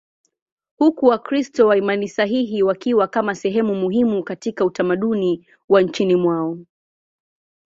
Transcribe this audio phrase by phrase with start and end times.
[0.77, 6.57] huku Wakristo wa imani sahihi wakiwa kama sehemu muhimu katika utamaduni wa nchini mwao.